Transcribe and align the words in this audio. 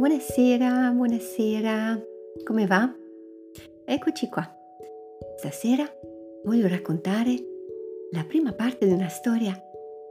Buonasera, 0.00 0.92
buonasera. 0.92 2.00
Come 2.44 2.66
va? 2.66 2.90
Eccoci 3.84 4.30
qua. 4.30 4.50
Stasera 5.36 5.84
voglio 6.42 6.68
raccontare 6.68 7.34
la 8.10 8.24
prima 8.26 8.54
parte 8.54 8.86
di 8.86 8.94
una 8.94 9.08
storia 9.08 9.54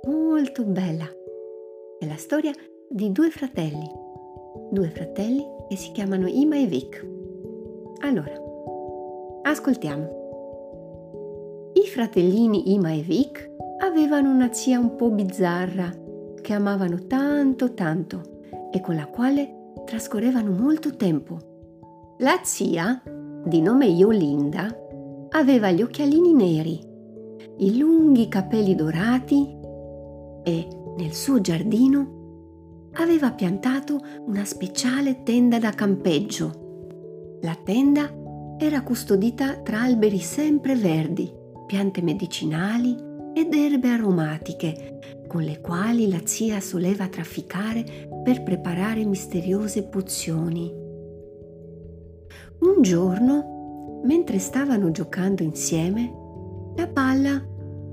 molto 0.07 0.63
bella. 0.63 1.05
È 1.97 2.05
la 2.05 2.17
storia 2.17 2.51
di 2.87 3.11
due 3.11 3.31
fratelli. 3.31 3.89
Due 4.69 4.91
fratelli 4.91 5.43
che 5.67 5.75
si 5.75 5.91
chiamano 5.91 6.27
Ima 6.27 6.57
e 6.57 6.67
Vic. 6.67 7.07
Allora, 8.01 8.39
ascoltiamo. 9.41 11.71
I 11.73 11.87
fratellini 11.87 12.75
Ima 12.75 12.91
e 12.91 13.01
Vic 13.01 13.49
avevano 13.79 14.29
una 14.29 14.53
zia 14.53 14.77
un 14.77 14.95
po' 14.95 15.09
bizzarra 15.09 15.91
che 16.39 16.53
amavano 16.53 17.07
tanto 17.07 17.73
tanto 17.73 18.21
e 18.71 18.81
con 18.81 18.93
la 18.93 19.07
quale 19.07 19.57
trascorrevano 19.85 20.51
molto 20.51 20.95
tempo. 20.95 22.15
La 22.19 22.39
zia, 22.43 23.01
di 23.45 23.61
nome 23.61 23.85
Yolinda, 23.85 24.67
aveva 25.29 25.71
gli 25.71 25.81
occhialini 25.81 26.33
neri, 26.33 26.79
i 27.57 27.77
lunghi 27.77 28.27
capelli 28.27 28.75
dorati 28.75 29.57
e 30.43 30.67
nel 30.97 31.13
suo 31.13 31.39
giardino 31.41 32.89
aveva 32.93 33.31
piantato 33.31 33.99
una 34.25 34.45
speciale 34.45 35.23
tenda 35.23 35.59
da 35.59 35.71
campeggio. 35.71 37.37
La 37.41 37.55
tenda 37.55 38.11
era 38.57 38.81
custodita 38.81 39.61
tra 39.61 39.81
alberi 39.81 40.19
sempre 40.19 40.75
verdi, 40.75 41.31
piante 41.65 42.01
medicinali 42.01 42.95
ed 43.33 43.53
erbe 43.53 43.89
aromatiche 43.89 44.99
con 45.29 45.43
le 45.43 45.61
quali 45.61 46.09
la 46.09 46.21
zia 46.23 46.59
soleva 46.59 47.07
trafficare 47.07 48.08
per 48.23 48.43
preparare 48.43 49.05
misteriose 49.05 49.83
pozioni. 49.83 50.71
Un 52.59 52.81
giorno, 52.81 54.01
mentre 54.03 54.39
stavano 54.39 54.91
giocando 54.91 55.43
insieme, 55.43 56.13
la 56.75 56.87
palla 56.87 57.43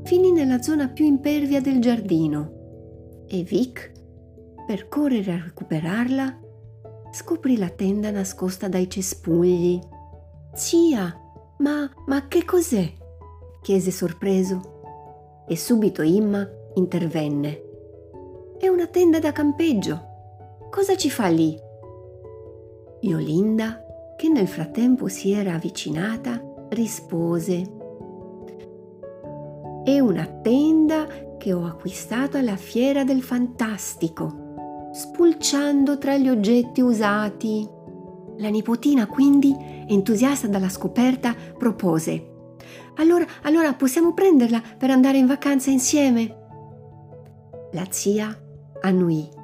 finì 0.02 0.32
nella 0.32 0.62
zona 0.62 0.88
più 0.88 1.04
impervia 1.04 1.60
del 1.60 1.80
giardino 1.80 3.24
e 3.28 3.42
Vic, 3.42 3.92
per 4.66 4.88
correre 4.88 5.32
a 5.32 5.42
recuperarla, 5.44 6.40
scoprì 7.10 7.56
la 7.56 7.68
tenda 7.68 8.10
nascosta 8.10 8.68
dai 8.68 8.88
cespugli. 8.88 9.78
Zia, 10.54 11.14
ma, 11.58 11.90
ma 12.06 12.28
che 12.28 12.44
cos'è? 12.44 12.92
chiese 13.62 13.90
sorpreso. 13.90 15.44
E 15.48 15.56
subito 15.56 16.02
Imma 16.02 16.48
intervenne. 16.74 17.62
È 18.58 18.68
una 18.68 18.86
tenda 18.86 19.18
da 19.18 19.32
campeggio. 19.32 20.14
Cosa 20.70 20.96
ci 20.96 21.10
fa 21.10 21.28
lì? 21.28 21.58
Iolinda, 23.00 23.82
che 24.16 24.28
nel 24.28 24.48
frattempo 24.48 25.08
si 25.08 25.32
era 25.32 25.54
avvicinata, 25.54 26.42
rispose. 26.70 27.74
È 29.84 29.98
una 30.00 30.26
tenda 30.26 31.06
che 31.38 31.52
ho 31.52 31.64
acquistato 31.64 32.36
alla 32.36 32.56
fiera 32.56 33.04
del 33.04 33.22
fantastico, 33.22 34.88
spulciando 34.92 35.98
tra 35.98 36.16
gli 36.16 36.28
oggetti 36.28 36.80
usati. 36.80 37.68
La 38.38 38.48
nipotina 38.48 39.06
quindi, 39.06 39.54
entusiasta 39.86 40.48
dalla 40.48 40.68
scoperta, 40.68 41.34
propose. 41.56 42.32
Allora, 42.96 43.24
allora 43.42 43.72
possiamo 43.74 44.12
prenderla 44.12 44.62
per 44.76 44.90
andare 44.90 45.18
in 45.18 45.26
vacanza 45.26 45.70
insieme? 45.70 46.44
La 47.72 47.86
zia 47.90 48.36
annuì. 48.80 49.35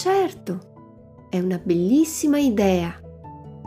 Certo, 0.00 1.26
è 1.28 1.38
una 1.40 1.60
bellissima 1.62 2.38
idea. 2.38 2.90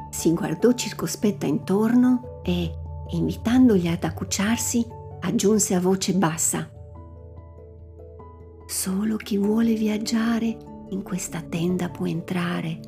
Si 0.10 0.34
guardò 0.34 0.72
circospetta 0.72 1.46
intorno 1.46 2.42
e, 2.44 2.74
invitandogli 3.12 3.86
ad 3.88 4.04
accucciarsi, 4.04 4.84
aggiunse 5.20 5.76
a 5.76 5.80
voce 5.80 6.16
bassa. 6.16 6.68
Solo 8.66 9.18
chi 9.18 9.38
vuole 9.38 9.76
viaggiare 9.76 10.58
in 10.90 11.04
questa 11.04 11.40
tenda 11.42 11.90
può 11.90 12.08
entrare. 12.08 12.80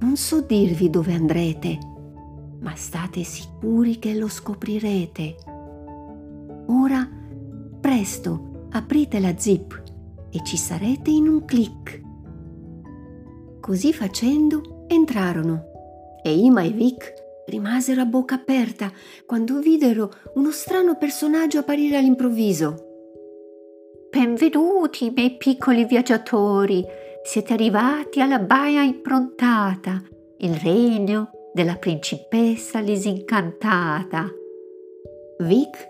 Non 0.00 0.16
so 0.16 0.40
dirvi 0.40 0.90
dove 0.90 1.14
andrete, 1.14 1.78
ma 2.58 2.74
state 2.74 3.22
sicuri 3.22 4.00
che 4.00 4.16
lo 4.16 4.26
scoprirete. 4.26 5.36
Ora, 6.66 7.08
presto, 7.80 8.66
aprite 8.72 9.20
la 9.20 9.38
zip 9.38 9.80
e 10.30 10.42
ci 10.42 10.56
sarete 10.56 11.10
in 11.10 11.28
un 11.28 11.44
clic. 11.44 12.08
Così 13.70 13.92
facendo 13.92 14.84
entrarono 14.88 16.18
e 16.24 16.36
Ima 16.36 16.64
e 16.64 16.70
Vic 16.70 17.14
rimasero 17.46 18.00
a 18.00 18.04
bocca 18.04 18.34
aperta 18.34 18.90
quando 19.24 19.60
videro 19.60 20.10
uno 20.34 20.50
strano 20.50 20.96
personaggio 20.98 21.60
apparire 21.60 21.96
all'improvviso. 21.96 22.74
Benvenuti, 24.10 25.12
miei 25.14 25.36
piccoli 25.36 25.84
viaggiatori! 25.84 26.84
Siete 27.22 27.52
arrivati 27.52 28.20
alla 28.20 28.40
baia 28.40 28.82
improntata, 28.82 30.02
il 30.38 30.56
regno 30.56 31.30
della 31.52 31.76
principessa 31.76 32.82
disincantata. 32.82 34.26
Vic, 35.38 35.88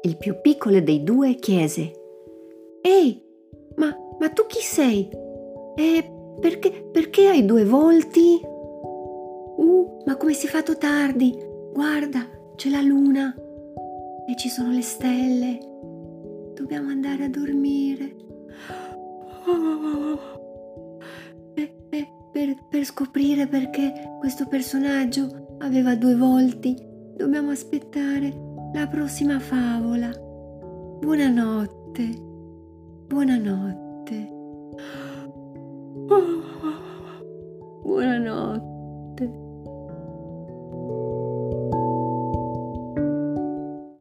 il 0.00 0.16
più 0.16 0.40
piccolo 0.40 0.80
dei 0.80 1.04
due, 1.04 1.36
chiese 1.36 1.92
Ehi, 2.80 3.22
ma, 3.76 3.96
ma 4.18 4.28
tu 4.30 4.44
chi 4.46 4.60
sei? 4.60 5.08
E 5.76 6.16
perché, 6.40 6.88
perché 6.90 7.28
hai 7.28 7.44
due 7.44 7.64
volti? 7.64 8.40
Uh, 9.56 10.02
ma 10.04 10.16
come 10.16 10.32
si 10.32 10.46
è 10.46 10.48
fatto 10.48 10.76
tardi? 10.76 11.36
Guarda, 11.72 12.26
c'è 12.56 12.68
la 12.68 12.80
luna 12.80 13.34
e 14.26 14.36
ci 14.36 14.48
sono 14.48 14.70
le 14.70 14.82
stelle. 14.82 15.58
Dobbiamo 16.54 16.90
andare 16.90 17.24
a 17.24 17.28
dormire. 17.28 18.14
Per, 21.54 21.72
per, 21.88 22.06
per, 22.32 22.56
per 22.68 22.84
scoprire 22.84 23.46
perché 23.46 24.16
questo 24.18 24.46
personaggio 24.46 25.56
aveva 25.58 25.94
due 25.94 26.16
volti, 26.16 26.76
dobbiamo 27.16 27.50
aspettare 27.50 28.32
la 28.74 28.86
prossima 28.86 29.38
favola. 29.38 30.10
Buonanotte. 31.00 32.08
Buonanotte. 33.06 34.41
Buonanotte. 37.84 39.24